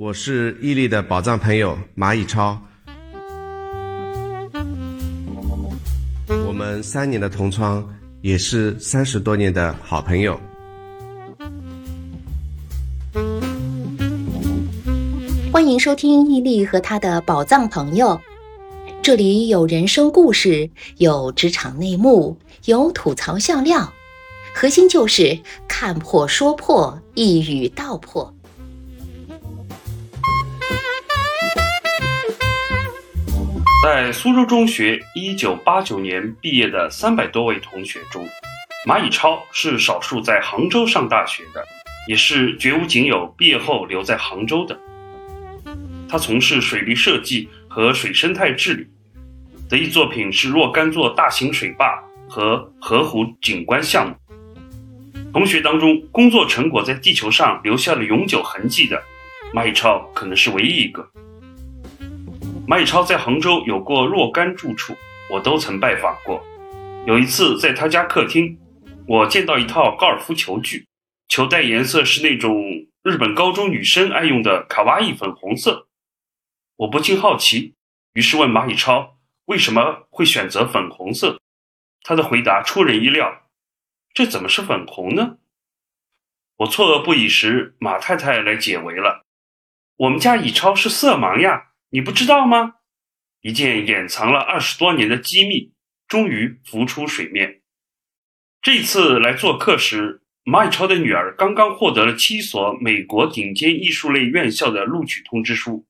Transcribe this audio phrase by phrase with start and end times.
[0.00, 2.56] 我是伊利的宝藏朋友蚂蚁超。
[6.46, 7.84] 我们三年的同窗，
[8.20, 10.38] 也是三十多年的好朋友。
[15.52, 18.20] 欢迎收听伊利和他的宝藏朋友，
[19.02, 23.92] 这里有人生故事，有职场内幕，有吐槽笑料，
[24.54, 25.36] 核心就是
[25.66, 28.32] 看破说破，一语道破。
[33.90, 38.28] 在苏州中学一九八九年毕业的三百多位同学中，
[38.86, 41.64] 蚂蚁超是少数在杭州上大学的，
[42.06, 44.78] 也是绝无仅有毕业后留在杭州的。
[46.06, 48.86] 他从事水利设计和水生态治理，
[49.70, 54.14] 得意作品是若干座大型水坝和河湖景观项目。
[55.32, 59.02] 同学当中，工作成果在地球上留下了永久痕迹的，
[59.54, 61.08] 蚂蚁超可能是唯一一个。
[62.68, 64.94] 蚂蚁超在杭州有过若干住处，
[65.30, 66.44] 我都曾拜访过。
[67.06, 68.58] 有一次在他家客厅，
[69.06, 70.86] 我见到一套高尔夫球具，
[71.28, 72.62] 球带颜色是那种
[73.02, 75.88] 日本高中女生爱用的卡哇伊粉红色。
[76.76, 77.74] 我不禁好奇，
[78.12, 81.40] 于是问蚂蚁超为什么会选择粉红色。
[82.02, 83.44] 他的回答出人意料
[84.12, 85.38] ：“这怎么是粉红呢？”
[86.58, 89.24] 我错愕不已时，马太太来解围了
[89.96, 92.74] ：“我们家蚁超是色盲呀。”你不知道吗？
[93.40, 95.72] 一件掩藏了二十多年的机密
[96.06, 97.62] 终于浮出水面。
[98.60, 105.86] 这次来做客时，马宇超的女儿刚刚获得了七所美国顶尖艺术类院校的录取通知书。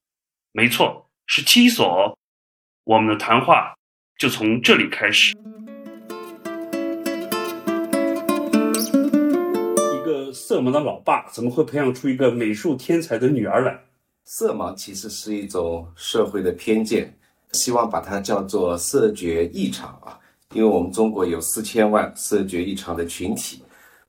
[0.53, 2.17] 没错，是七所。
[2.85, 3.75] 我们的谈话
[4.17, 5.33] 就从这里开始。
[9.93, 13.88] 一个色盲的老爸怎么会培养出一个美术天才的女儿来？
[14.31, 17.11] 色盲其实是一种社会的偏见，
[17.53, 20.21] 希望把它叫做色觉异常啊，
[20.53, 23.63] 因为我们中国有四千万色觉异常的群体，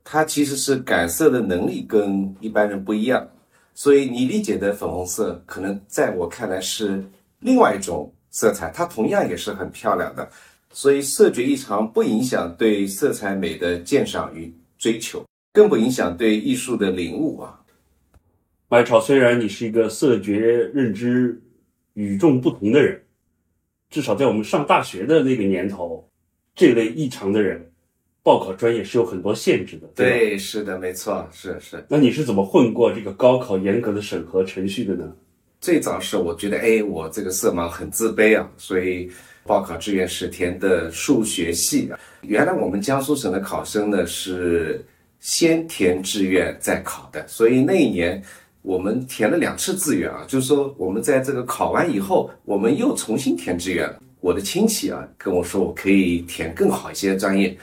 [0.04, 3.26] 它其实是感色的能力跟一般人不一样，
[3.74, 7.02] 所以你理解的粉红色，可能在我看来是
[7.38, 10.28] 另外一种色彩，它同样也是很漂亮的，
[10.70, 17.58] 所以色觉异常不影响对色彩美的鉴赏与追求，更不影响对艺术的领悟啊。
[18.72, 20.38] 麦超，虽然你是一个色觉
[20.72, 21.42] 认知
[21.94, 23.02] 与众不同的人，
[23.90, 26.08] 至少在我们上大学的那个年头，
[26.54, 27.68] 这类异常的人
[28.22, 29.88] 报考专业是有很多限制的。
[29.96, 31.84] 对，是的，没错，是是。
[31.88, 35.12] 那你是怎么混过这个高考严格的审核程序的呢？
[35.60, 39.10] 最早是我觉得，哎，我这个色盲很自卑啊，所以
[39.42, 41.98] 报考志愿是填的数学系啊。
[42.22, 44.80] 原来我们江苏省的考生呢是
[45.18, 48.22] 先填志愿再考的，所以那一年。
[48.62, 53.90] 我们填了两次志愿啊，就是说我们在这个考完以后，我们又重新填志愿。
[54.20, 57.56] 我的亲戚啊跟我说，我可以填更好一些专业，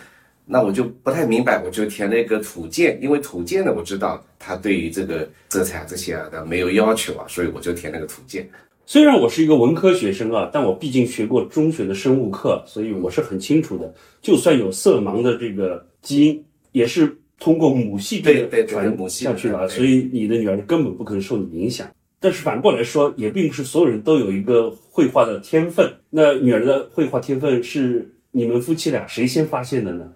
[0.43, 8.49] 那我就不太明白，我就填了一个土建，因为土建呢我知道它对于这个色彩这些啊的没有要求啊，所以我就填了个土建。
[8.87, 13.93] 虽然我是一个文科学生啊，但我毕竟学过中学的生物课，所以我是很清楚的。
[14.19, 17.19] 就算有色盲的这个基因，也是。
[17.39, 21.87] 通过母系这个传下去了，所以你的女儿根本不可能受你影响。
[22.19, 25.91] 但是反过来说，也并不是所有人都有一个绘画的天分。
[26.09, 30.11] 那女儿的绘画天分是你们夫妻俩谁先发现的呢？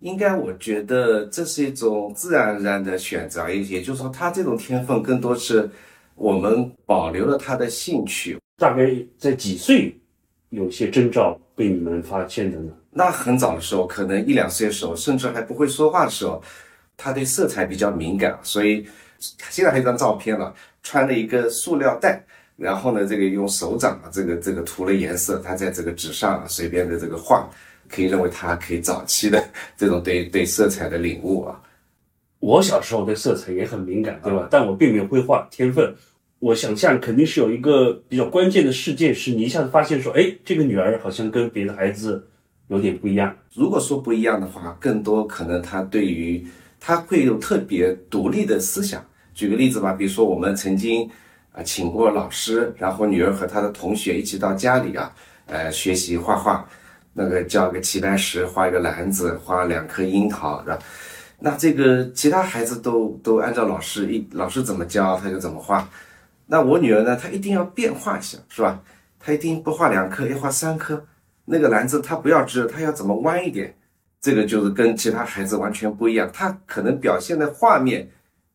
[0.00, 5.68] 应该我觉得这是一种自然而然的选择，也也就是说，她这种天分更多是
[6.14, 8.36] 我们保留了她的兴趣。
[8.58, 9.94] 大概在几岁，
[10.50, 12.72] 有些征兆被你们发现的呢？
[12.92, 16.40] 那很早的时候，可能一两岁的时候，甚至还不会说话的时候，
[16.96, 18.86] 他对色彩比较敏感，所以
[19.50, 20.54] 现在还有一张照片了，
[20.84, 22.24] 穿了一个塑料袋，
[22.56, 27.50] 然后呢，这个用手掌啊，这个这个涂了颜色，他在这个纸上随便的这个画，
[27.88, 29.42] 可以认为他可以早期的
[29.76, 31.60] 这种对对色彩的领悟啊。
[32.38, 34.46] 我小时候对色彩也很敏感，对吧？
[34.48, 35.92] 但我并没有绘画天分。
[36.40, 42.28] 我想象肯定是有一个比较关键的事件，是你一下子发现说，哎，这个女儿好像跟别的孩子。
[42.68, 43.34] 有点不一样。
[43.54, 46.46] 如果说不一样的话，更多可能她对于
[46.78, 49.02] 她会有特别独立的思想。
[49.32, 51.08] 举个例子吧，比如说我们曾经
[51.52, 55.10] 啊请过老师，然后女儿和她的同学一起到家里啊，
[55.46, 56.68] 呃学习画画，
[57.14, 60.78] 那个教个齐白石画一个篮子，画两颗樱桃，是吧？
[61.40, 65.88] 那这个其他孩子都都按照老师一老师怎么教他就怎么画。
[66.50, 68.82] 那我女儿呢，她一定要变化一下，是吧？
[69.20, 71.06] 她一定不画两颗，要画三颗。
[71.44, 73.76] 那个篮子她不要直，她要怎么弯一点？
[74.20, 76.28] 这个就是跟其他孩子完全不一样。
[76.32, 78.08] 她可能表现的画面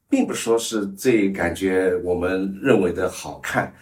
[0.09, 3.73] 并不说是最感觉我们认为的好看，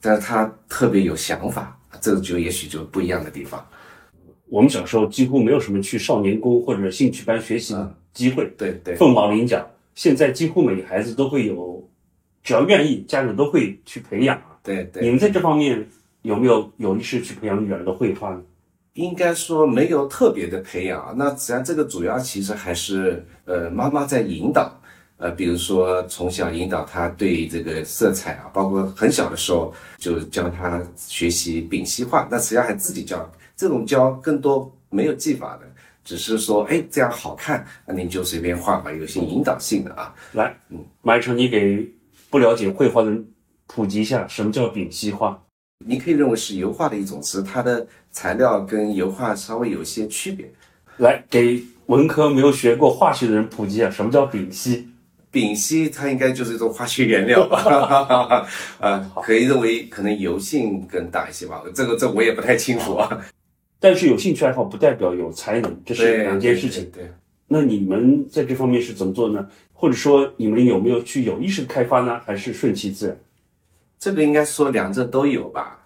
[0.00, 3.64] 但是她特别有想法，这个就也许就不一样的地方。
[4.48, 9.64] 我们小时候几乎没有什么去少年宫或者兴趣班学习的机会，对对，凤毛麟角。
[9.94, 11.88] 现在几乎每个孩子都会有，
[12.42, 14.56] 只要愿意，家长都会去培养啊。
[14.62, 15.86] 对对，你们在这方面
[16.22, 18.42] 有没有有意识去培养女儿的绘画呢？
[18.94, 21.14] 应该说没有特别的培养啊。
[21.16, 24.70] 那实际上这个主要其实还是呃妈妈在引导，
[25.16, 33.30] 呃，比如说从小引导她对这个色彩啊，包括很小的时候就教她学习丙烯画，那实际上还自己教。
[33.56, 35.66] 这种教更多没有技法的，
[36.02, 40.14] 只是说，哎，这样好看，那您就随便画吧，有些引导性的啊。
[40.32, 41.86] 来，嗯，马一成，你给
[42.30, 43.26] 不了解绘画的人
[43.66, 45.42] 普及一下，什么叫丙烯画？
[45.84, 50.50] 你可以认为是油画的一种是，它的材料跟油画稍微有些区别。
[50.98, 54.86] 来，给文科没有学过化学的人普及一下，什么叫丙烯？
[55.32, 58.46] 丙烯它应该就是一种化学原料吧？
[58.80, 61.62] 啊，可以认为可能油性更大一些吧？
[61.74, 63.20] 这个这我也不太清楚啊。
[63.78, 66.90] 但是有兴趣爱好不代表有才能，这是两件事情。
[66.90, 67.10] 对，
[67.52, 69.44] 那你们在这方面是怎么做呢？
[69.72, 72.20] 或者说你们有没有去有意识开发呢？
[72.24, 73.16] 还是顺其自然？
[73.98, 75.76] 这个应该说两者都有吧。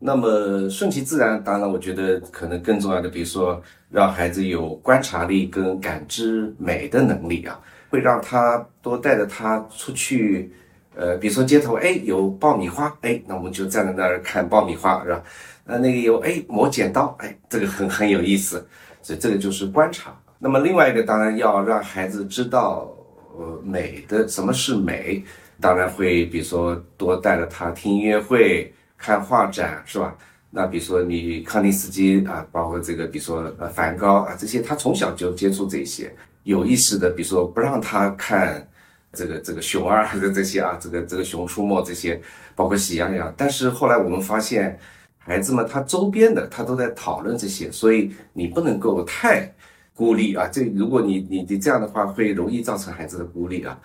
[0.00, 10.50] 那么顺其自然，当然我觉得可能更重要的，比如说让孩子有观察力跟感知美的能力啊，会让他多带着他出去，
[10.96, 15.22] 呃，比如说街头，哎，有爆米花，哎，那我们就站在那儿看爆米花，是吧？
[15.64, 18.66] 那那个有哎磨剪刀哎，这个很很有意思，
[19.02, 20.18] 所以这个就是观察。
[20.44, 22.92] 那么另外一个当然要让孩子知道
[23.38, 25.22] 呃美的什么是美，
[25.60, 30.18] 当然会比如说多带着他听音乐会、看画展，是吧？
[30.50, 36.12] 那比如说你康定斯基啊，包括这个比如说呃梵高啊这些，他从小就接触这些
[36.42, 38.68] 有意识的，比如说不让他看
[39.12, 42.20] 这个这个熊二的这些啊，这个这个熊出没这些，
[42.56, 43.32] 包括喜羊羊。
[43.36, 44.76] 但是后来我们发现。
[45.24, 49.48] 孩子们，他周边的他都在讨论这些，所以你不能够太
[49.94, 50.48] 孤立啊。
[50.48, 53.78] 这如果你你你这样的话，会容易造成孩子的孤立啊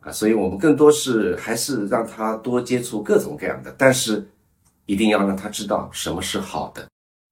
[0.00, 0.12] 啊。
[0.12, 4.26] 所以我们更多是还是让他多接触各种各样的，但是
[4.86, 6.86] 一定要让他知道什么是好的。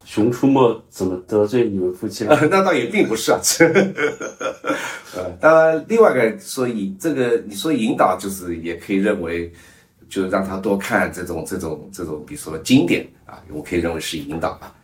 [0.04, 2.38] 熊出没怎么得罪你们夫妻了？
[2.50, 3.40] 那倒也并不是啊。
[5.14, 9.52] 呃，当然，另外一个说以这个你说引导，就是也可以认为。
[10.08, 14.74] 就让他多看这种这种这种，比如说经典啊，我可以认为是引导吧。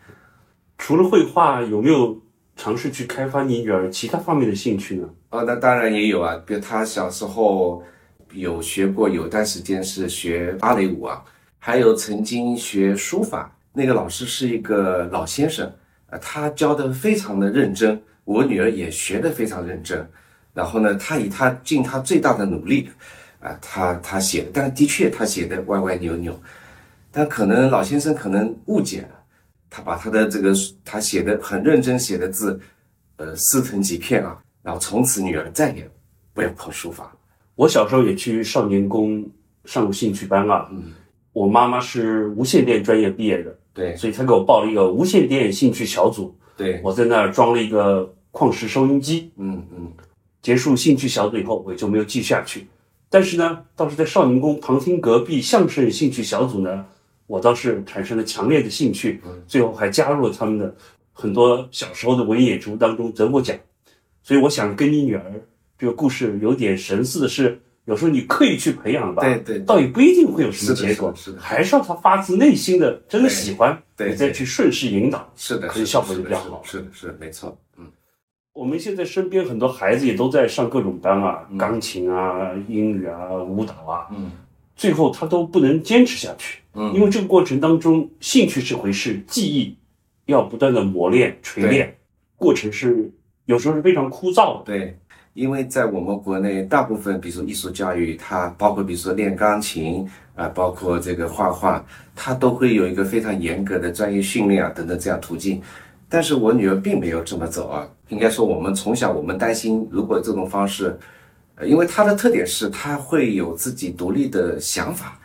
[0.78, 2.16] 除了绘画，有没有
[2.56, 5.08] 尝试去开发你女儿其他方面的兴趣呢？
[5.30, 7.82] 哦，那当然也有啊，比如她小时候
[8.32, 11.22] 有学过，有段时间是学芭蕾舞啊，
[11.58, 15.70] 还有曾经学书法，那个老师是一个老先生，
[16.10, 20.08] 啊，他教的非常的认真，我女儿也学的非常认真，
[20.52, 22.88] 然后呢，他以他尽他最大的努力。
[23.38, 26.36] 啊，他他写的，但的确他写的歪歪扭扭，
[27.12, 29.06] 但可能老先生可能误解，
[29.76, 32.58] 他把他的这个他写的很认真写的字，
[33.16, 35.86] 呃，撕成几片啊，然后从此女儿再也
[36.32, 37.14] 不要碰书法。
[37.56, 39.22] 我小时候也去少年宫
[39.66, 40.94] 上过兴趣班啊，嗯，
[41.34, 49.92] 我妈妈是无线电专业毕业的，对，所以她给我报了一个无线电兴趣小组，对，我在那儿装了一个矿石收音机，嗯嗯，
[50.40, 52.66] 结束兴趣小组以后，我就没有继续下去。
[53.10, 56.86] 但是呢，倒是在少年宫旁听隔壁相声兴趣小组呢，
[57.26, 60.74] 我倒是产生了强烈的兴趣，最后还加入了他们的
[61.12, 63.56] 很多小时候的文艺演出当中得过奖。
[64.22, 65.22] 所以我想跟你女儿
[65.78, 76.60] 这个故事有点神似的是，有时候你刻意去培养吧，对对，倒也不一定会有什么结果，是的，还是要他发自内心的真的喜欢，对，你再去顺势引导，是的，可能效果就比较好。
[76.64, 77.86] 是的，是的，没错，嗯。
[78.52, 84.30] 我们现在身边很多孩子也都在上各种班啊，钢琴啊、英语啊、舞蹈啊，嗯，
[84.76, 89.74] 最后他都不能坚持下去，嗯，因为这个过程当中，兴趣是回事，记忆
[90.26, 91.96] 要不断的磨练、锤炼，
[92.36, 93.10] 过程是
[93.46, 94.64] 有时候是非常枯燥的。
[94.66, 94.98] 对，
[95.32, 101.82] 因为在我们国内，大部分比如说艺术教育，它包括比如说练钢琴啊，包括这个画画，
[102.14, 105.62] 它都会有一个非常严格的专业训练啊等等这样途径。
[106.08, 110.96] 但是我女儿并没有这么走啊，应该说我们从小我们担心，如果这种方式，呃，
[111.64, 115.18] 因为她的特点是她会有自己独立的想法，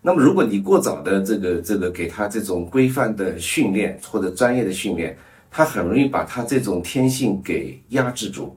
[0.00, 5.16] 那么如果你过早的这个这个给他这种规范的训练或者专业的训练，
[5.50, 8.54] 他很容易把他这种天性给压制住，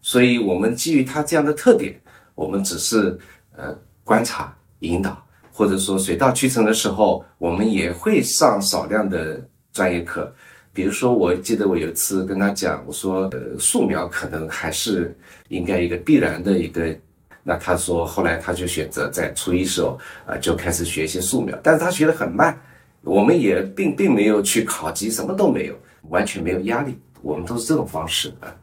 [0.00, 1.94] 所以我们基于他这样的特点，
[2.34, 3.16] 我们只是
[3.56, 9.40] 呃观察引导，或者说水到渠成的时候，我们也会上少量的
[9.72, 10.34] 专业课。
[10.72, 15.14] 比如说，我记得我有一次跟他讲，我说，呃，素描可能还是
[15.48, 16.96] 应该一个必然的一个
[17.42, 22.58] 那他说后来他就选择在初一时候啊、就开始学一些素描，但是他学得很慢，
[23.02, 25.74] 我们也并并没有去考级，什么都没有，
[26.08, 28.54] 完全没有压力，我们都是这种方式啊。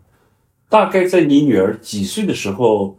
[0.70, 2.98] 大概在你女儿几岁的时候，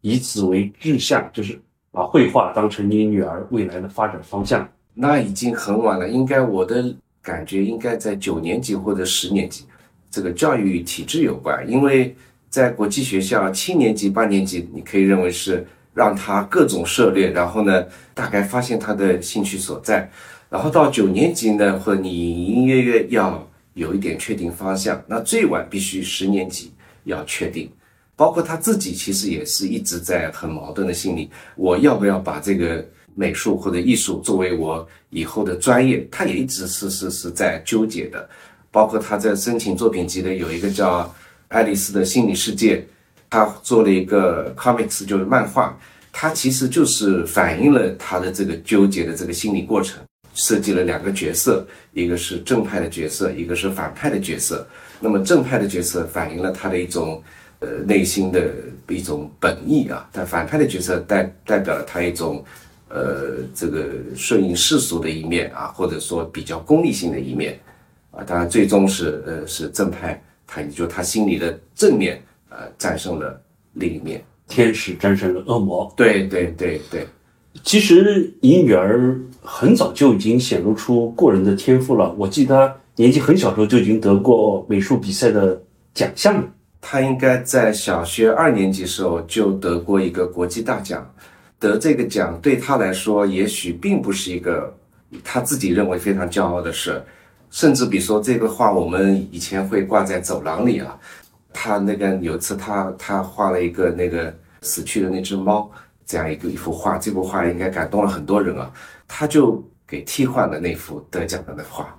[0.00, 1.60] 以此为志向，就是
[1.92, 4.68] 把绘画当成你女儿未来的发展方向。
[4.94, 9.64] 那已经很晚了，应该我的感觉应该在九年级或者十年级，
[10.10, 12.14] 这个教育体制有关，因为
[12.50, 20.06] 在国际学校七年级、八年级，你可以认为是让他各种涉猎，然后呢，大概发现他的兴趣所在，
[20.50, 26.70] 然后到九年级呢，或者你隐隐约约要有一点确定方向，那最晚必须十年级
[27.04, 27.70] 要确定。
[28.16, 36.06] 包括他自己其实也是一直在很矛盾的心理，我要不要把这个美术或者艺术作为我以后的专业？
[36.10, 38.28] 他也一直是是是在纠结的。
[38.70, 41.02] 包括他在申请作品集的有一个叫
[41.48, 42.76] 《爱丽丝的心理世界》，
[43.30, 45.78] 他做了一个 comics 就是漫画，
[46.12, 50.02] 他其实就是反映了他的这个纠结的这个心理过程，
[50.34, 54.66] 设计了两个角色，一个是正派的角色，一个是反派的角色。
[54.98, 57.22] 那么正派的角色反映了他的一种。
[57.60, 58.50] 呃，内心的
[58.88, 62.44] 一种本意啊，但反派的角色代代表了他一种，
[62.88, 67.58] 呃，这个顺应世俗的一面啊，或者说比较功利性的一面
[68.10, 68.22] 啊。
[68.24, 73.40] 当然，最终是呃是正派，他也就他心里的正面呃战胜了
[73.72, 75.92] 另一面，天使战胜了恶魔。
[75.96, 77.06] 对对对对，
[77.62, 82.14] 其实你女儿很早就已经显露出过人的天赋了。
[82.18, 85.60] 我记得她年纪很小时候就已经得过美术比赛的
[85.92, 86.48] 奖项了。
[86.80, 91.04] 她应该在小学二年级时候就得过一个国际大奖，
[91.58, 94.74] 得这个奖对他来说也许并不是一个
[95.22, 97.02] 他自己认为非常骄傲的事，
[97.50, 100.98] 甚至比如说这个画我们以前会挂在走廊里啊，
[101.52, 105.70] 他那个有一次他他画了一个那个死去的那只猫
[106.04, 108.70] 这样一个一幅画，这幅画应该感动了很多人啊，
[109.06, 111.96] 他就给替换了那幅得奖的那画。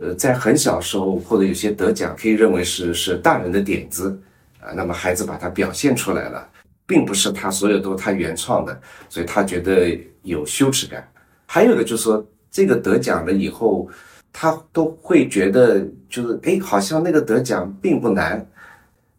[0.00, 4.20] 呃，在很小时候或者有些得奖，可以认为是是大人的点子
[4.60, 6.48] 啊，那么孩子把它表现出来了，
[6.86, 11.06] 并不是他所有都他原创的，所以他觉得有羞耻感。
[11.46, 13.88] 还有的就是说，这个得奖了以后，
[14.32, 18.44] 他都会觉得就是哎，好像那个得奖并不难，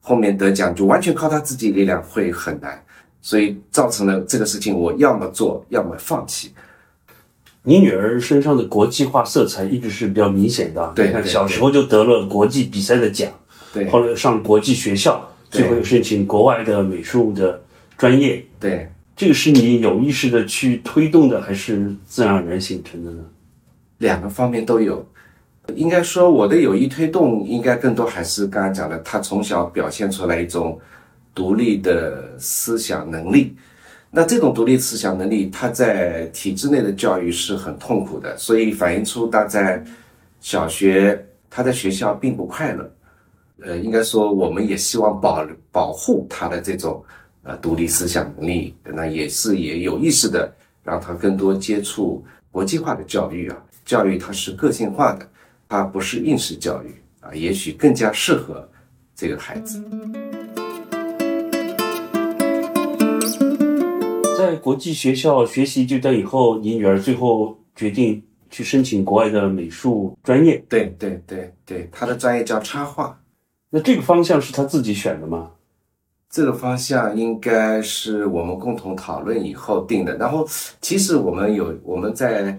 [0.01, 2.83] 后面得奖就完全靠他自己力量会很难，
[3.21, 6.53] 所以造成了这个事情，我要么做，要么放弃。
[7.63, 10.93] 你女儿身上的国际化色彩一直是比较明显的。
[10.95, 13.31] 对，小时候就得了国际比赛的奖，
[13.73, 17.61] 对，后来上国际学校，最后又申请国外的美术的
[17.97, 18.43] 专业。
[18.59, 23.23] 对，这个是你有意识的去推动的，还是自然而然形成的呢？
[23.99, 25.05] 两个方面都有。
[25.73, 30.79] 应该说，我的有意推动，应该更多还是刚才讲的，他从小表现出来一种
[31.33, 33.55] 独立的思想能力。
[34.11, 39.83] 那这种独立思想能力，他在体制内的教育是很痛苦的，所以反映出他在
[40.39, 42.94] 小学，他在学校并不快乐。
[43.61, 47.03] 呃，应该说，我们也希望保保护他的这种
[47.43, 53.57] 呃独立思想能力，那也是也有意识的让他更多接触国际化的教育啊。
[53.85, 55.29] 教育它是个性化的，
[55.69, 58.67] 它不是应试教育啊，也许更加适合
[59.15, 59.79] 这个孩子。
[64.37, 70.61] 在国际学校学习阶段以后，你女儿最后决定去申请国外的美术专业。
[70.67, 73.17] 对对对对，她的专业叫插画。
[73.75, 75.51] 那这个方向是他自己选的吗？
[76.29, 80.15] 这个方向应该是我们共同讨论以后定的。
[80.15, 80.47] 然后，
[80.79, 82.57] 其实我们有我们在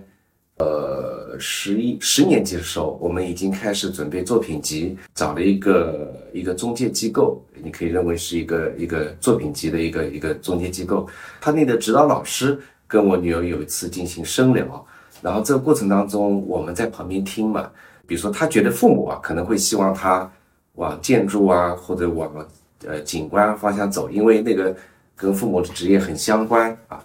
[0.58, 11.08] 呃十一十年级的时候，我们已经开始准备作品集，找了一个一个中介机构，你可以认为是一个一个作品集的一个一个中介机构。
[11.40, 14.86] 他那个指导老师跟我女儿有一次进行深聊，
[15.22, 17.70] 然后这个过程当中我们在旁边听嘛，
[18.06, 20.30] 比如说他觉得父母啊可能会希望他
[20.76, 22.32] 往建筑啊或者往
[22.86, 24.74] 呃景观方向走，因为那个
[25.14, 27.04] 跟父母的职业很相关啊，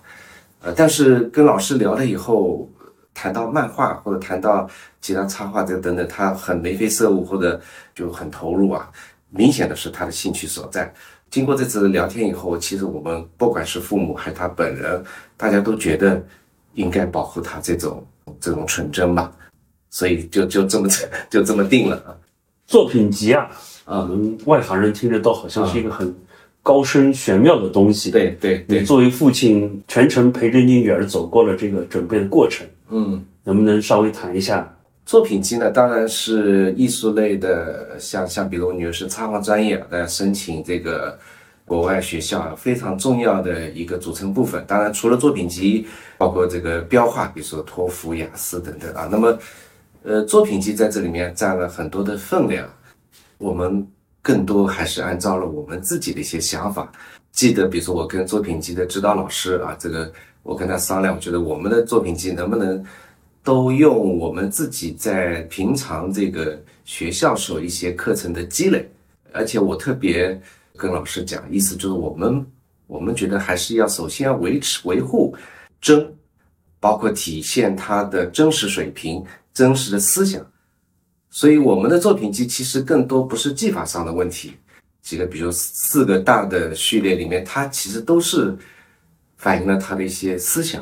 [0.61, 2.69] 呃，但是跟老师聊了以后。
[3.13, 4.67] 谈到漫画或者谈到
[5.01, 7.59] 其他插画这等等，他很眉飞色舞或者
[7.93, 8.89] 就很投入啊，
[9.29, 10.91] 明显的是他的兴趣所在。
[11.29, 15.03] 经过这次聊天以后，其实我们不管是父母还是他本人，
[15.35, 16.23] 大家都觉得
[16.73, 18.03] 应该保护他这种
[18.39, 19.29] 这种纯真吧，
[19.89, 20.87] 所以就就这么
[21.29, 22.15] 就这么定了啊。
[22.71, 23.49] 作品集啊，
[23.83, 26.15] 我们外行人听着倒好像是一个很
[26.63, 28.09] 高深玄妙的东西。
[28.09, 32.65] 对对对，你作为父亲，全程陪着你女儿走过了这个准备的过程。
[32.89, 34.73] 嗯，能不能稍微谈一下
[35.05, 35.69] 作品集呢？
[35.69, 41.19] 当然是艺术类的，像像比如我女儿是插画专业，来申请这个
[41.65, 44.63] 国外学校非常重要的一个组成部分。
[44.65, 45.85] 当然，除了作品集，
[46.17, 49.09] 包括这个标画，比如说托福、雅思等等啊。
[49.11, 49.37] 那么，
[50.03, 52.67] 呃，作品集在这里面占了很多的分量。
[53.37, 53.87] 我们
[54.19, 56.91] 更多还是按照了我们自己的一些想法。
[57.31, 62.83] 记得，比如说我跟作品集的指导老师啊，这个我跟他商量，我觉得我们的作品集能不能
[63.43, 68.89] 都用我们自己在平常这个学校时候一些课程的积累，
[69.31, 70.39] 而且我特别
[70.75, 72.43] 跟老师讲，意思就是我们
[72.87, 75.35] 我们觉得还是要首先要维持维护
[75.79, 76.11] 真，
[76.79, 79.23] 包括体现它的真实水平、
[79.61, 80.43] 真实的思想。
[81.29, 84.55] 所以我们的作品集其实更多不是技法上的问题。
[85.03, 88.57] 几个，比如四个大的序列里面，它其实都是
[89.37, 90.81] 反映了他的一些思想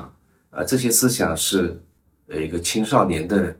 [0.49, 0.63] 啊。
[0.63, 1.77] 这些思想是
[2.27, 3.53] 呃一个青少年的，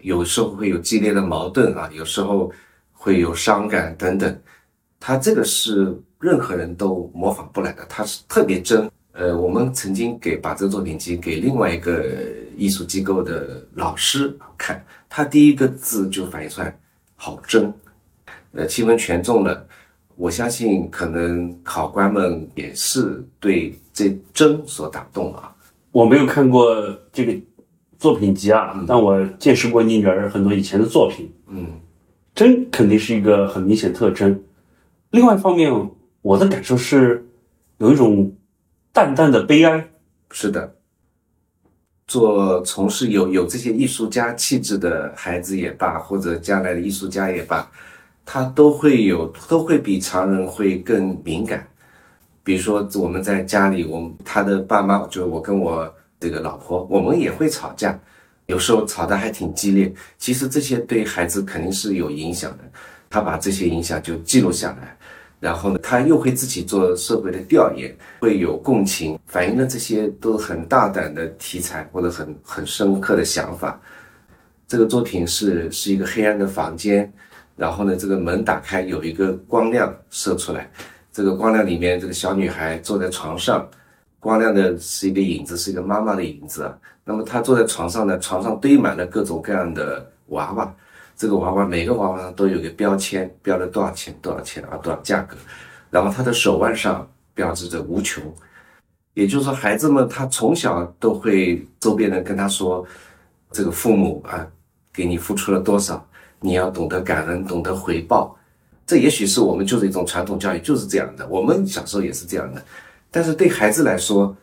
[0.00, 2.52] 有时候会有激烈的矛盾啊，有时候
[2.92, 4.40] 会有伤感等等。
[5.00, 8.90] 他这个是任何人都模仿不来的，他是特别真。
[9.16, 12.04] 呃，我们曾经给把这个作品集给另外一个
[12.54, 16.78] 艺术机构的老师看，他第一个字就反映出来
[17.14, 17.72] 好真，
[18.52, 19.66] 呃，气氛全中了。
[20.16, 25.50] 我相信，可能考官们也是对这真所打动啊。
[25.92, 26.76] 我没有看过
[27.10, 27.34] 这个
[27.98, 31.32] 作品集啊，但我见识过你女儿很多以前的作品。
[31.48, 31.66] 嗯，
[32.34, 34.38] 真肯定是一个很明显特征。
[35.10, 35.72] 另外一方面，
[36.20, 37.26] 我的感受是
[37.78, 38.30] 有一种
[38.96, 39.90] 淡淡的悲哀。
[40.30, 40.74] 是的，
[42.06, 47.70] 做从事有有这些艺术家气质的孩子也罢，或者将来的艺术家也罢。
[48.24, 51.68] 他都会有，都会比常人会更敏感。
[52.42, 58.00] 比如说，我们在家里，我们他的爸妈，就是我跟我这个老婆，我们也会吵架，
[58.46, 59.92] 有时候吵得还挺激烈。
[60.16, 62.64] 其实这些对孩子肯定是有影响的。
[63.10, 64.96] 他把这些影响就记录下来，
[65.46, 73.80] 然后呢，他又会自己做社会的调研，会有共情，反映了这些都很大胆的题材或者很很深刻的想法。
[74.66, 77.12] 这个作品是是一个黑暗的房间。
[77.54, 80.68] 然后呢，这个门打开，有一个光亮射出来。
[81.12, 83.66] 这个光亮里面，这个小女孩坐在床上，
[84.18, 86.68] 光亮的是一个影子，是一个妈妈的影子。
[87.04, 90.74] 那么她坐在床上呢，床上堆满了各种各样的娃娃。
[91.16, 95.36] 这个娃娃每个娃娃上都有个标签，标了多少钱，多少钱啊，多少价格。
[95.90, 98.22] 然后他的手腕上标志着无穷。
[99.14, 102.86] 也就是说，孩子们他从小都会周边人跟他说，
[103.50, 104.46] 这个父母啊，
[104.92, 106.06] 给你付出了多少。
[106.38, 108.36] 你要懂得感恩，懂得回报，
[108.86, 111.26] 这也许是我们就是一种传统教育，就是这样的。
[111.28, 112.62] 我们小时候也是这样的，
[113.10, 114.36] 但是对孩子来说，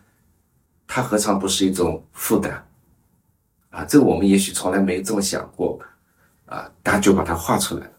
[0.87, 2.65] 他何尝不是一种负担
[3.69, 3.85] 啊？
[3.85, 5.79] 这个我们也许从来没这么想过
[6.45, 7.91] 啊，他就把它画出来了。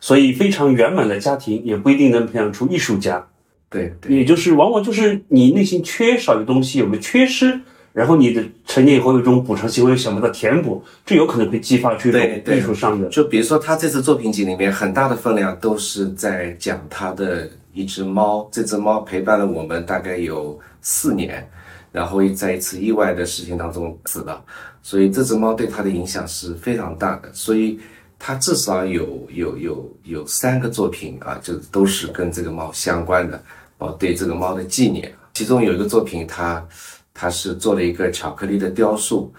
[0.00, 3.26] 所以，非常圆满的家庭也不一定能培养出艺术家。
[3.68, 7.60] 对，也就是往往就是你内心缺少的东西，有个缺失。
[7.92, 13.08] 然后你的成年以后有一种补偿行为，想把它填补，这有可能会激发出一种艺术上的。
[13.08, 21.44] 就比如说他这次作品集里面很大的分量都是在讲他的一只猫，这只猫陪伴了我们大概有四年，
[21.92, 24.42] 然后在一次意外的事情当中死了，
[24.82, 27.32] 所以这只猫对他的影响是非常大的。
[27.32, 27.78] 所以
[28.18, 33.42] 他至少有有有有三个作品啊，就都是跟这个猫相关的，
[33.78, 35.12] 哦，对这个猫的纪念。
[35.32, 36.66] 其中有一个作品他。
[37.12, 39.30] 他是做了一个巧克力的雕塑，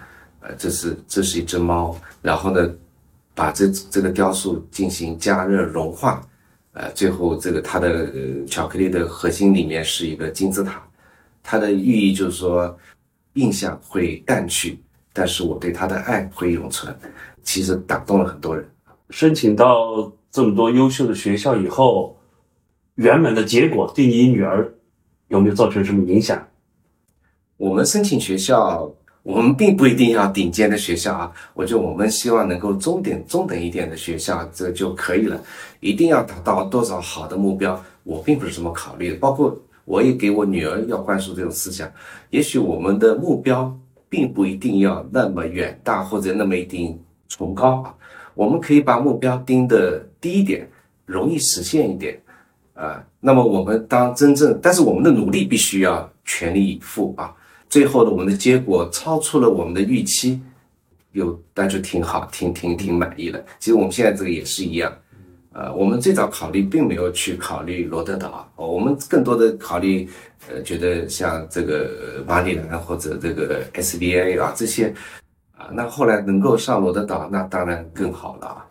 [0.42, 2.70] 呃，这是这是一只猫，然后呢，
[3.34, 6.22] 把这这个雕塑进行加热融化，
[6.74, 8.12] 呃，最后这个它的
[8.46, 10.84] 巧克力的核心里面是一个金字塔，
[11.44, 12.78] 它的寓意就是说，
[13.34, 14.80] 印象会淡去，
[15.14, 16.96] 但是我对它的爱会永存，
[17.44, 18.68] 其实打动了很多人。
[19.10, 22.18] 申请到这么多优秀的学校以后，
[22.96, 24.74] 圆满的结果对你女儿
[25.28, 26.48] 有没有造成什么影响？
[27.58, 28.92] 我们申请学校，
[29.24, 31.32] 我们并不一定要顶尖的学校啊。
[31.54, 35.40] 我觉得我们希望能够中等、中等一点的学校，这就可以了。
[35.80, 39.18] 一定要达到多少好的目标，我并不是这么考虑的。
[39.18, 39.56] 包括
[39.92, 41.92] 我也给我女儿要灌输这种思想。
[42.30, 43.78] 也许我们的目标
[44.08, 47.94] 并不一定要那么远大或者那么一定崇高啊。
[48.34, 50.66] 我们可以把目标盯的低一点，
[51.06, 52.18] 容易实现一点
[52.74, 53.06] 啊。
[53.20, 57.36] 那么我们当真正，但是我们的努力必须要全力以赴啊。
[57.70, 60.40] 最后的我们的结果超出了我们的预期，
[61.12, 63.44] 有那就挺好，挺挺挺满意的。
[63.60, 64.90] 其实我们现在这个也是一样，
[65.54, 70.08] 呃，我们最早考虑并没有去考虑罗德岛，我们更多的考虑，
[70.50, 74.94] 呃，觉得像这个马里兰或者这个 SBA 啊这些，
[75.58, 78.66] 啊，那后来能够上罗德岛，那当然更好了啊。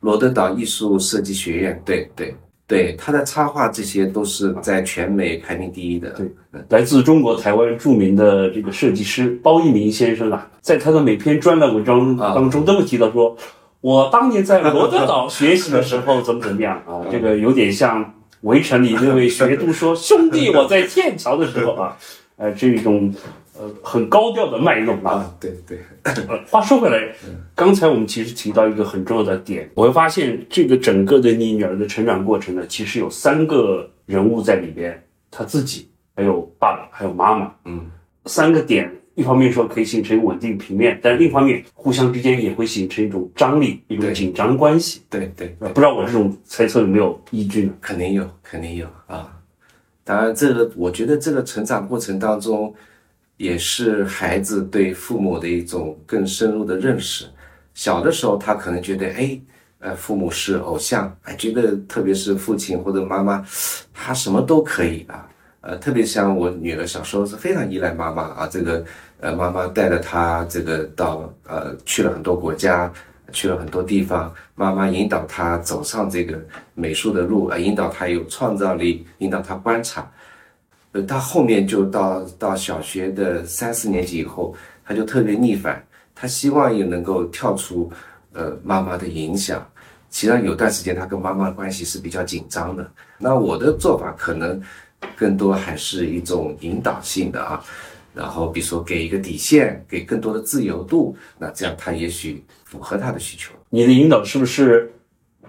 [0.00, 2.34] 罗德岛艺术设计学院，对对。
[2.70, 6.08] 对他的插画这些都是在全美排名第一的。
[6.10, 6.30] 对
[6.68, 13.36] 来自中国台湾著名的这个设计师包一鸣先生啊，在他的每篇专栏文章当中都会提到说，
[13.80, 16.76] 我当年在罗德岛学习的时候怎么怎么样？
[16.86, 21.96] 啊， 这个有点像围城里那位学徒说，兄弟，我在剑桥的时候啊，
[22.36, 23.12] 呃，这种
[23.58, 25.12] 呃很高调的卖弄啊。
[25.12, 27.14] 啊，对对， 呃，话说回来，
[27.54, 37.90] 刚才我们其实提到一个很重要的点，我会发现这个整个的你女儿的成长过程呢，其实有三个人物在里边，她自己，还有爸爸，还有妈妈，嗯，
[38.26, 45.02] 三个点，一方面说可以形成稳定平面，但另一方面互相之间也会形成一种张力，一种紧张关系。
[45.10, 47.72] 对对呃不知道我这种猜测有没有依据呢？
[47.80, 49.36] 肯定有，肯定有啊。
[50.04, 52.74] 当然，这个我觉得这个成长过程当中，
[53.36, 57.26] 也是孩子对父母的一种更深入的认识。
[57.74, 59.40] 小的时候，他可能觉得，哎，
[59.80, 63.44] 呃，父母是偶像，哎，觉得特别是父亲或者妈妈，
[63.92, 65.28] 他什么都可以啊。
[65.62, 68.82] 呃，特别像我女儿小时候是非常依赖妈妈啊，这个
[69.20, 72.90] 呃，妈妈带着她这个到呃去了很多国家，
[73.30, 76.38] 去了很多地方，妈妈引导她走上这个
[76.74, 80.10] 美术的路，呃，引导她有创造力，引导她观察。
[80.92, 87.92] 呃，她后面就到到小学的三四年级以后，她就特别逆反，她希望也能够跳出
[88.32, 89.64] 呃妈妈的影响。
[90.08, 92.90] 其实有段时间他跟妈妈关系是比较紧张的。
[93.16, 94.60] 那我的做法可能
[95.16, 97.62] 更多还是一种引导性的啊，
[98.14, 103.52] 然后比如说给一个底线，给更多的自由度，那这样他也许符合他的需求。
[103.68, 104.92] 你的引导是不是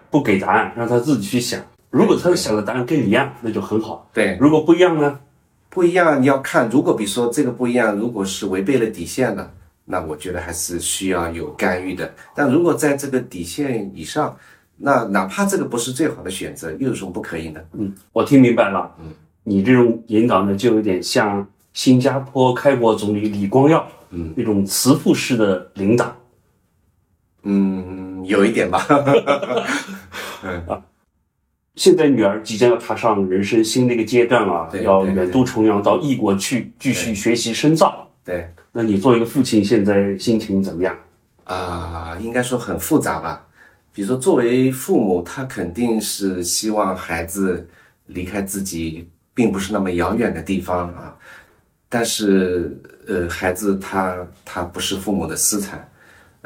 [0.09, 1.61] 不给答案，让他自己去想？
[1.89, 5.19] 如果他想的答案跟你一样，那就很好；对，如果不一样呢？
[5.69, 9.51] 不一样，你要看，如果比如说这个不一样，如果是违背了底线了，
[9.85, 12.13] 那我觉得还是需要有干预的。
[12.35, 14.37] 但如果在这个底线以上，
[14.75, 17.61] 那哪怕这个不是最好的选择，又有什么不可以呢？
[17.73, 18.93] 嗯，我听明白了。
[18.99, 26.15] 嗯，你这种引导呢，就有点像新加坡开国总理李光耀，嗯，那种慈父式的领导。
[27.43, 28.85] 嗯，有一点吧。
[31.75, 38.07] 现在女儿即将要踏上人生新的一个阶段啊，对对要远渡重洋到异国去继续学习深造。
[38.23, 40.95] 对那你作为一个父亲，现在心情怎么样？
[41.45, 43.47] 啊、应该说很复杂吧。
[43.93, 47.67] 比如说，作为父母，他肯定是希望孩子
[48.05, 51.15] 离开自己，并不是那么遥远的地方啊。
[51.89, 54.15] 但是，呃，孩子他
[54.45, 55.85] 他不是父母的私产，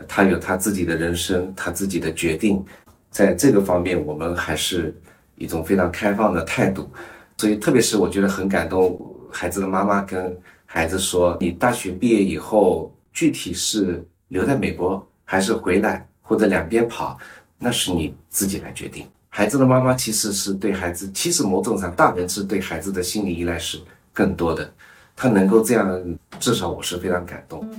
[0.08, 2.66] 他有他自己的人生，他自己的决定。
[3.12, 4.94] 在这个方面，我们还是
[5.36, 6.90] 一种非常开放的态度。
[7.38, 9.00] 所以，特别是我觉得很感动，
[9.32, 17.18] 孩子的妈妈跟孩子说：“你大学毕业以后，具体是留在美国，还是回来，或者两边跑，
[17.60, 23.78] 那是你自己来决定。”孩子的妈妈其实是对孩子，其实某种上，大人是对孩子的心理依赖是
[24.14, 24.74] 更多的。
[25.14, 27.70] 他能够这样，至少我是非常感动。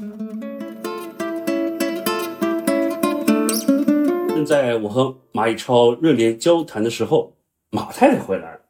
[4.29, 7.33] 正在我和马以超热烈交谈的时候，
[7.71, 8.61] 马太太回来了。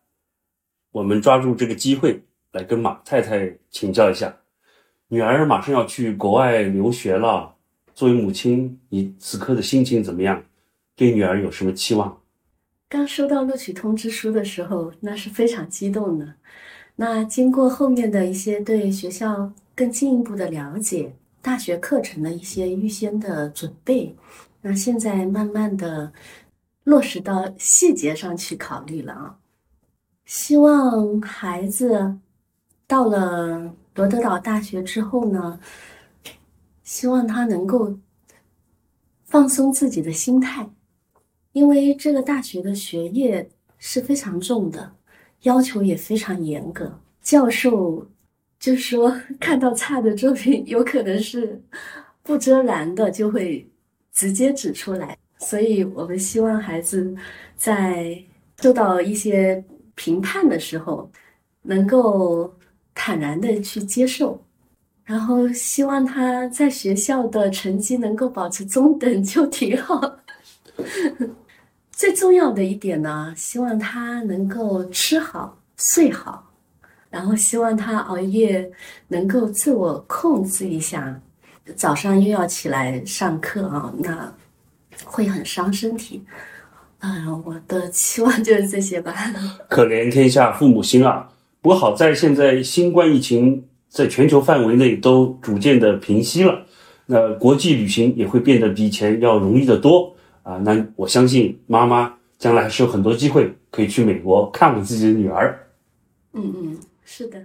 [0.92, 2.22] 我们抓住这个机会
[2.53, 4.33] 来跟马太太请教一下，
[5.09, 7.53] 女儿马上要去国外留学了，
[7.96, 10.40] 作为母亲，你此刻的心情怎么样？
[10.94, 12.16] 对女儿有什么期望？
[12.88, 16.35] 刚收到录取通知书的时候，那是非常激动的。
[16.94, 24.14] 那经过后面的一些对学校更进一步的了解，大学课程的一些预先的准备，
[24.62, 26.12] 那现在慢慢的
[26.85, 29.38] 落实到细节上去考虑了啊。
[30.25, 32.16] 希望孩子
[32.87, 35.59] 到了罗德岛大学之后呢，
[36.85, 37.99] 希望他能够
[39.25, 40.70] 放松自己的心态。
[41.57, 44.92] 因为这个大学的学业是非常重的，
[45.45, 47.01] 要求也非常严格。
[47.23, 48.07] 教授
[48.61, 51.59] 就说，看到差的作品，有可能是
[52.23, 53.66] 不遮拦的，就会
[54.12, 55.16] 直接指出来。
[55.38, 57.16] 所以我们希望孩子
[57.57, 58.23] 在
[58.61, 59.64] 受到一些
[59.95, 61.11] 评判的时候，
[61.62, 62.55] 能够
[62.95, 64.45] 坦然的去接受，
[65.05, 70.19] 然后希望他在学校的成绩能够保持中等就挺好。
[71.96, 76.52] 最重要的一点呢，希望他能够吃好、睡好，
[77.09, 78.70] 然后希望他熬夜
[79.09, 81.18] 能够自我控制一下，
[81.74, 84.30] 早上又要起来上课啊，那
[85.06, 86.22] 会很伤身体。
[86.98, 89.14] 嗯、我的期望就是这些吧。
[89.70, 91.30] 可怜天下父母心啊！
[91.62, 96.66] 不过好在现在新冠疫情在全球范围内都逐渐的平息了，
[97.06, 100.14] 那国际旅行也会变得比以前要容易得多
[100.46, 100.56] 啊。
[100.59, 105.68] 那我相信妈妈将来还是有很多机会可以去美国看望自己的女儿。
[106.32, 107.42] 嗯嗯，是的。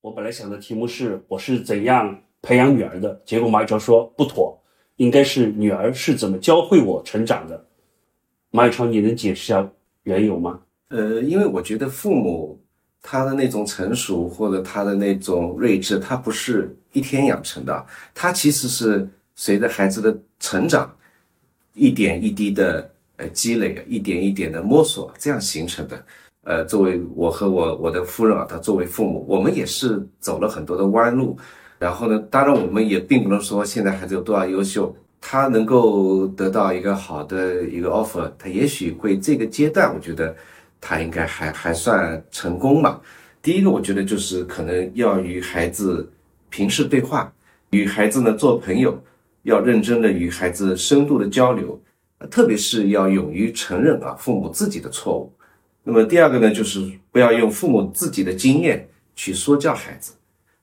[0.00, 4.58] 我本来想的题目是我是怎样培养女儿的，结果马宇超说不妥，
[4.96, 7.66] 应该是女儿是怎么教会我成长的。
[8.50, 9.70] 马宇超，你能解释下
[10.04, 10.60] 缘由吗？
[10.88, 12.58] 呃，因为我觉得父母
[13.02, 20.90] 他的那种成熟或者他的那种睿智，他不是一天养成的，他其实是随着孩子的成长，
[21.74, 26.04] 一点一滴的呃积累，一点一点的摸索，这样形成的。
[26.42, 31.36] 呃，作为我和我我的夫人啊，她作为父母，我们也是走了很多的弯路。
[31.78, 40.34] 然后呢，当然我们也并不能说现在孩子有多少优秀，他能够得到一个好的一个 offer，他也许会这个阶段，我觉得
[40.80, 43.00] 他应该还还算成功吧。
[43.42, 46.10] 第一个，我觉得就是可能要与孩子
[46.48, 47.32] 平视对话，
[47.70, 48.98] 与孩子呢做朋友，
[49.42, 51.80] 要认真的与孩子深度的交流，
[52.30, 55.32] 特别是要勇于承认啊父母自己的错误。
[55.82, 60.12] 那么第二个呢，就是不要用父母自己的经验去说教孩子。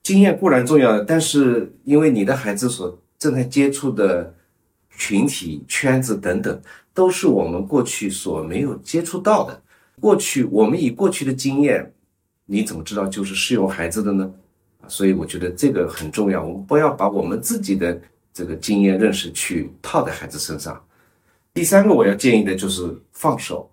[0.02, 4.32] 经验固然重要，但是因为你的孩子所正在接触的
[4.96, 6.62] 群体、圈子等等，
[6.94, 9.60] 都是我们过去所没有接触到的。
[10.00, 11.92] 过去我们以过去的经验，
[12.46, 14.32] 你怎么知道就是适用孩子的呢？
[14.86, 16.42] 所以我觉得这个很重要。
[16.42, 18.00] 我们不要把我们自己的
[18.32, 20.82] 这个经验认识去套在孩子身上。
[21.52, 23.70] 第三个我要建议的就是放手。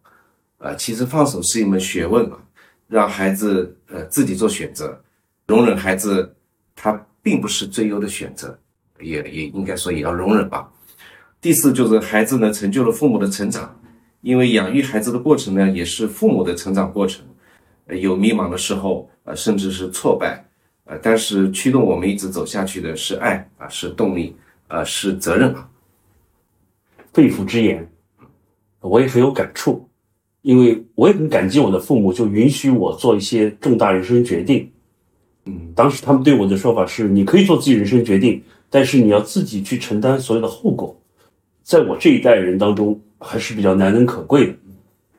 [0.58, 2.40] 啊，其实放手是一门学问啊，
[2.88, 5.00] 让孩子呃自己做选择，
[5.46, 6.34] 容忍孩子
[6.74, 8.58] 他并不是最优的选择，
[9.00, 10.72] 也也应该说也要容忍吧。
[11.42, 13.80] 第四就是孩子呢成就了父母的成长，
[14.22, 17.24] 因为养育孩子的过程呢也是父母的成长过程，
[17.90, 20.44] 有迷茫的时候啊，甚至是挫败
[20.86, 24.36] 呃，但是驱动我们一直走下去的是爱啊，是动力
[24.68, 25.70] 啊，是责任啊。
[27.14, 27.90] 肺腑之言，
[28.82, 29.90] 我也很有感触。
[30.42, 34.72] 因为我也很感激我的父母，就允许我做一些重大人生决定。
[35.46, 40.96] 嗯，当时他们对我的说法是：你可以做自己人生决定，但是你要自己去承担所有的后果。
[41.64, 44.54] 在我这一代人当中，还是比较难能可贵的。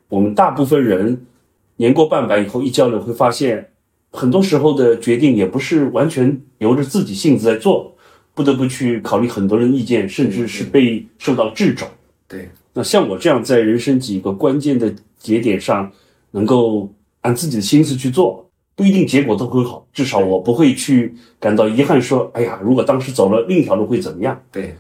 [0.09, 1.27] 我们大部分人
[1.75, 3.73] 年过半百以后一交流，会发现
[4.13, 7.96] 很多时候的决定也不是完全由着自己性子在做，
[8.37, 11.85] 不得不去考虑很多人意见，甚至是被受到掣肘。
[12.29, 14.95] 对，那像我这样在人生几个关键的。
[15.19, 15.91] 节点上，
[16.31, 16.89] 能够
[17.23, 24.41] 按自己的心思去做，不一定结果都很好，至少我不会去感到遗憾，说，哎呀，如果当时走了另一条路会怎么样？
[24.53, 24.77] 对，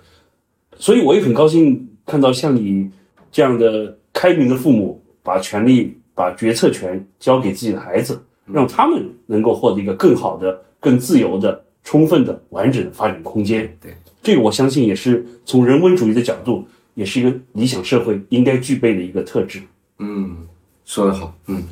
[0.78, 2.88] 所以我也很高兴看到像你
[3.32, 13.78] 这样的开明的父母，把权力、把决策权交给自己的孩子，让他们能够获得一个更好的、更自由的、充分的、完整的发展空间。
[13.80, 19.62] 对，这个我相信也是从人文主义的角度，也是一个理想社会应该具备的一个特质。
[20.00, 20.48] 嗯，
[20.84, 21.32] 说得好。
[21.46, 21.62] 嗯，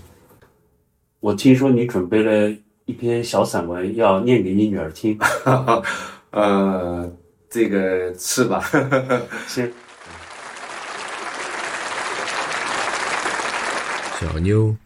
[1.18, 5.18] 我听说你准备了一篇小散文，要念给你女儿听。
[6.30, 7.12] 呃，
[7.50, 8.64] 这个是吧？
[9.48, 9.70] 先。
[14.20, 14.76] 小妞，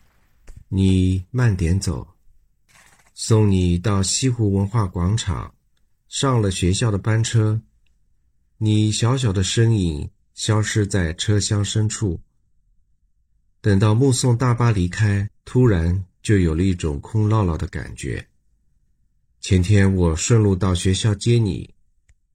[0.70, 2.06] 你慢点走，
[3.20, 5.52] 送你到西湖文化广场。
[6.06, 7.60] 上了学校的班车，
[8.58, 12.20] 你小小的身影消失在车厢深处。
[13.60, 18.24] 等到目送大巴离开，突然就有了一种空落落的感觉。
[19.40, 21.74] 前天我顺路到学校接你，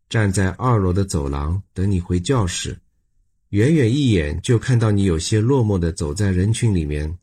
[0.09, 2.77] 站在二楼的走廊等你回教室，
[3.51, 7.17] 远远一眼就看到你有些落寞的走在人群里面。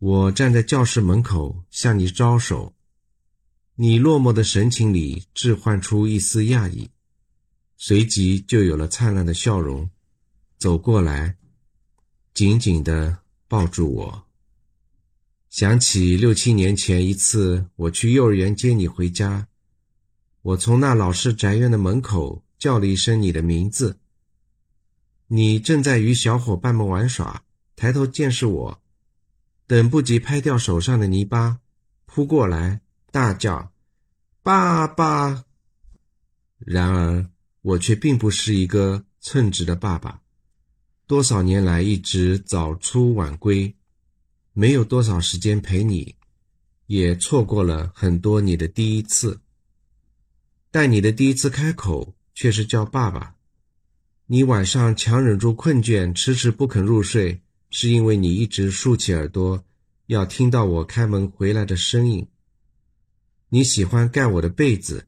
[0.00, 2.72] 我站在教室门口向你招手，
[3.74, 6.88] 你落寞的神情里置换出一丝讶异，
[7.76, 9.90] 随即就有了灿烂的笑容，
[10.56, 11.36] 走过来。
[12.32, 14.24] 紧紧地抱住我。
[15.50, 19.48] 想起六七年前一次，我去幼儿园接你回家，
[20.42, 23.98] 我从那老式宅院的门口叫了一声你的名字。
[25.26, 27.42] 你正在与小伙伴们玩耍，
[27.74, 28.80] 抬头见是我，
[29.68, 31.60] 等不及拍掉手上的泥巴，
[32.06, 32.80] 扑过来
[33.12, 33.70] 大叫
[34.42, 35.44] ：“爸爸！”
[36.58, 40.22] 然而我却并不是一个称职的爸爸。
[41.06, 43.76] 多少年来一直早出晚归，
[44.54, 46.16] 没有多少时间陪你，
[46.86, 49.38] 也错过了很多你的第一次。
[50.70, 53.34] 但你的第一次开口却是叫爸爸。
[54.26, 59.64] 你晚上强忍住困倦，迟迟不肯入睡，是因为你一直竖起耳朵，
[60.06, 62.26] 要听到我开门回来的声音。
[63.48, 65.06] 你喜欢盖我的被子，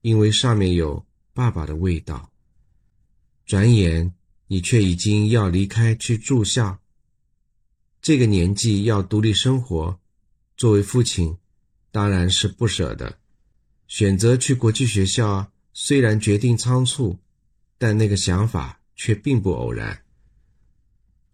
[0.00, 2.30] 因为上面有爸爸的味道。
[3.44, 4.14] 转眼。
[4.50, 6.78] 你却已经要离开去住校，
[8.00, 10.00] 这个年纪要独立生活，
[10.56, 11.36] 作为父亲，
[11.90, 13.18] 当然是不舍的。
[13.88, 17.18] 选择去国际学校，虽然决定仓促，
[17.76, 20.02] 但那个想法却并不偶然。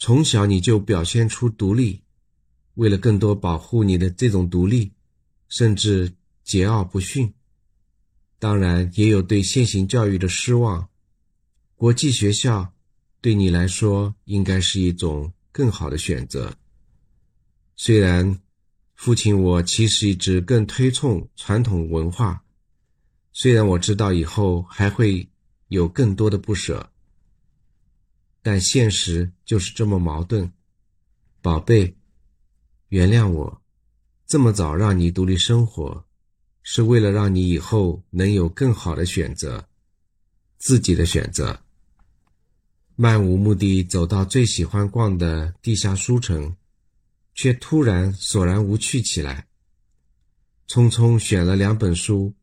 [0.07, 2.03] 从小你就表现出独立，
[2.75, 4.93] 为了更多保护你的这种独立，
[5.49, 6.11] 甚至
[6.45, 7.33] 桀骜不驯。
[8.39, 10.91] 当然，也有对现行教育的失望。
[11.75, 12.75] 国际学校
[13.23, 16.55] 对你来说应该是一种更好的选择。
[17.75, 18.39] 虽然
[18.95, 22.45] 父亲我其实一直更推崇传统文化，
[23.33, 25.27] 虽然我知道以后还会
[25.69, 26.91] 有更多的不舍，
[28.45, 30.53] 但现实就是这么矛盾。
[31.41, 31.97] 宝贝，
[32.89, 33.63] 原谅我，
[34.27, 36.05] 这么早让你独立生活，
[36.63, 39.67] 是为了让你以后能有更好的选择，
[40.59, 41.63] 自己的选择。
[42.97, 46.55] 漫无目的走到最喜欢逛的地下书城，
[47.35, 49.49] 却突然索然无趣起来。
[50.69, 52.35] 匆匆选了两本书，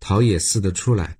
[0.00, 1.18] 陶冶似的出来，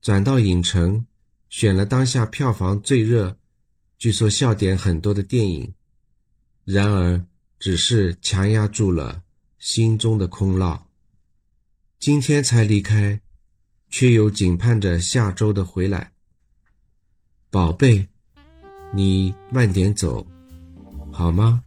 [0.00, 1.04] 转到影城，
[1.48, 3.38] 选了当下票房最热、
[3.98, 5.74] 据说笑点很多的电影。
[6.64, 7.24] 然而，
[7.58, 9.22] 只是强压住了
[9.58, 10.86] 心中的空落。
[11.98, 13.20] 今天才离开，
[13.90, 16.12] 却又紧盼着下周的回来。
[17.50, 18.06] 宝贝，
[18.94, 20.26] 你慢点走，
[21.10, 21.64] 好吗？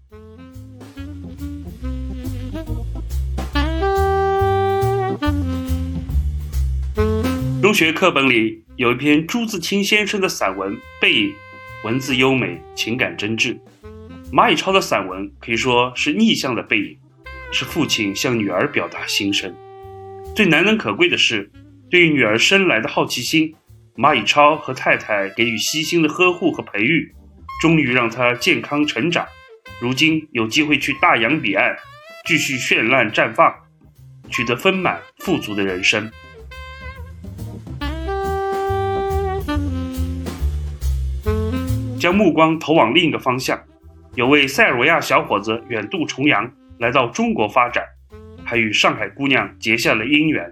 [7.72, 11.30] 中学课本里有一篇朱自清先生的散文《背影》，
[11.86, 13.58] 文字优美，情感真挚。
[14.30, 16.98] 马以超的散文可以说是逆向的背影，
[17.50, 19.56] 是父亲向女儿表达心声。
[20.36, 21.50] 最难能可贵的是，
[21.90, 23.56] 对于女儿生来的好奇心。
[23.96, 27.10] 马以超和太太给予悉心的呵护和培育，
[27.62, 29.26] 终于让她健康成长。
[29.80, 31.74] 如今有机会去大洋彼岸，
[32.28, 33.50] 继续绚烂绽放，
[34.30, 36.12] 取得丰满富足的人生。
[42.02, 43.62] 将目光投往另一个方向，
[44.16, 47.86] 有位塞尔维亚小伙子远渡重洋来到中国发展，
[48.44, 50.52] 还与上海姑娘结下了姻缘。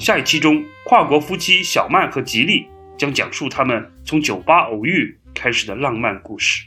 [0.00, 2.66] 下一期中，跨国夫妻小曼和吉利
[2.96, 6.66] 将讲述他们从酒吧偶遇开始的浪漫故事。